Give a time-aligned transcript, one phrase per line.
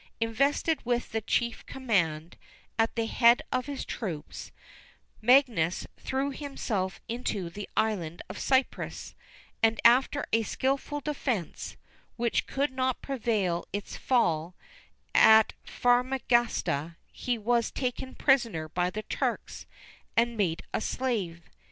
[0.19, 2.35] Invested with the chief command,
[2.79, 4.51] at the head of his troops,
[5.21, 9.13] Magius threw himself into the island of Cyprus,
[9.61, 11.77] and after a skilful defence,
[12.15, 14.55] which could not prevent its fall,
[15.13, 19.67] at Famagusta he was taken prisoner by the Turks,
[20.17, 21.47] and made a slave.